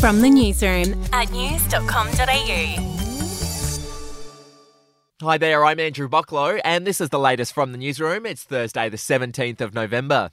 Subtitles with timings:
[0.00, 2.94] From the newsroom at news.com.au.
[5.20, 8.24] Hi there, I'm Andrew Bucklow, and this is the latest from the newsroom.
[8.24, 10.30] It's Thursday, the 17th of November.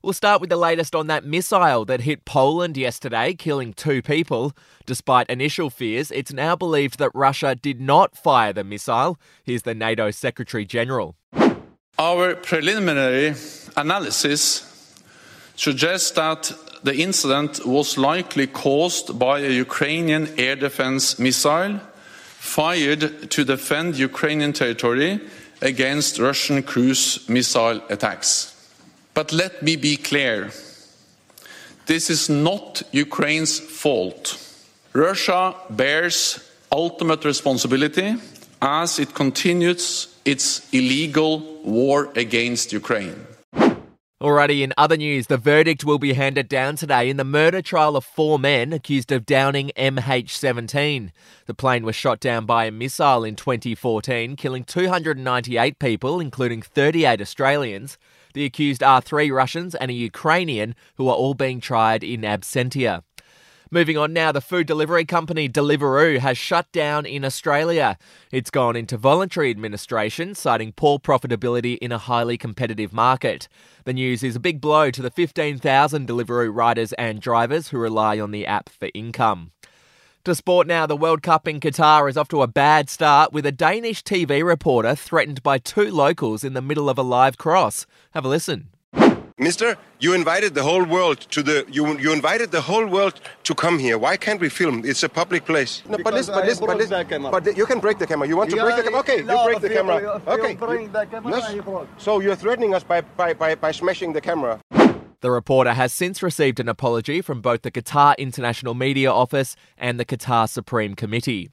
[0.00, 4.52] We'll start with the latest on that missile that hit Poland yesterday, killing two people.
[4.86, 9.18] Despite initial fears, it's now believed that Russia did not fire the missile.
[9.42, 11.16] Here's the NATO Secretary General.
[11.98, 13.34] Our preliminary
[13.76, 15.02] analysis
[15.56, 21.80] suggests that the incident was likely caused by a Ukrainian air defense missile
[22.38, 25.20] fired to defend Ukrainian territory
[25.60, 28.54] against Russian cruise missile attacks.
[29.12, 30.50] But let me be clear
[31.86, 34.38] this is not Ukraine's fault.
[34.92, 36.40] Russia bears
[36.72, 38.16] ultimate responsibility
[38.62, 43.26] as it continues its illegal war against Ukraine.
[44.22, 47.96] Alrighty, in other news, the verdict will be handed down today in the murder trial
[47.96, 51.10] of four men accused of downing MH17.
[51.46, 57.22] The plane was shot down by a missile in 2014, killing 298 people, including 38
[57.22, 57.96] Australians.
[58.34, 63.04] The accused are three Russians and a Ukrainian who are all being tried in absentia.
[63.72, 67.98] Moving on now, the food delivery company Deliveroo has shut down in Australia.
[68.32, 73.46] It's gone into voluntary administration, citing poor profitability in a highly competitive market.
[73.84, 78.18] The news is a big blow to the 15,000 Deliveroo riders and drivers who rely
[78.18, 79.52] on the app for income.
[80.24, 83.46] To sport now, the World Cup in Qatar is off to a bad start with
[83.46, 87.86] a Danish TV reporter threatened by two locals in the middle of a live cross.
[88.14, 88.70] Have a listen.
[89.40, 93.54] Mister, you invited the whole world to the you you invited the whole world to
[93.54, 93.96] come here.
[93.96, 94.82] Why can't we film?
[94.84, 95.82] It's a public place.
[95.88, 98.28] No, but listen, but listen, but listen, but you can break the camera.
[98.28, 99.00] You want to break the camera?
[99.00, 100.20] Okay, you break the camera.
[100.26, 100.58] Okay.
[101.24, 101.86] Yes.
[101.96, 104.60] So you're threatening us by, by, by, by smashing the camera.
[105.20, 109.98] The reporter has since received an apology from both the Qatar International Media Office and
[109.98, 111.50] the Qatar Supreme Committee.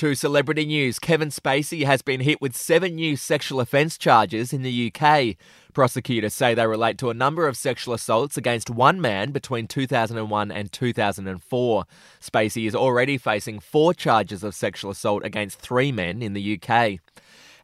[0.00, 4.60] To celebrity news, Kevin Spacey has been hit with seven new sexual offence charges in
[4.60, 5.36] the UK.
[5.72, 10.52] Prosecutors say they relate to a number of sexual assaults against one man between 2001
[10.52, 11.84] and 2004.
[12.20, 17.00] Spacey is already facing four charges of sexual assault against three men in the UK.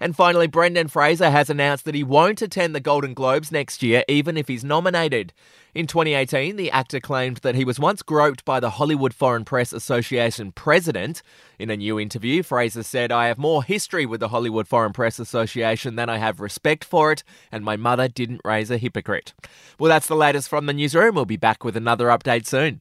[0.03, 4.03] And finally, Brendan Fraser has announced that he won't attend the Golden Globes next year,
[4.09, 5.33] even if he's nominated.
[5.77, 9.73] In 2018, the actor claimed that he was once groped by the Hollywood Foreign Press
[9.73, 11.23] Association president.
[11.57, 15.21] In a new interview, Fraser said, I have more history with the Hollywood Foreign Press
[15.21, 19.35] Association than I have respect for it, and my mother didn't raise a hypocrite.
[19.79, 21.15] Well, that's the latest from the newsroom.
[21.15, 22.81] We'll be back with another update soon.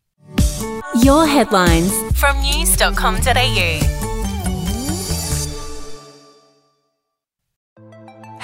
[1.04, 4.01] Your headlines from news.com.au.